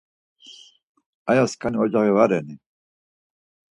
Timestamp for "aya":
1.29-1.43